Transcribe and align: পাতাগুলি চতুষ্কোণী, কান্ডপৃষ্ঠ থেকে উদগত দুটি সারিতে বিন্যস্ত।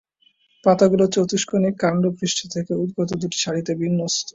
পাতাগুলি 0.65 1.05
চতুষ্কোণী, 1.15 1.69
কান্ডপৃষ্ঠ 1.81 2.39
থেকে 2.53 2.71
উদগত 2.83 3.09
দুটি 3.21 3.37
সারিতে 3.39 3.71
বিন্যস্ত। 3.79 4.27